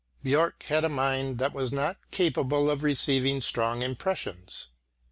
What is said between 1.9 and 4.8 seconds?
capable of receiving strong impressions.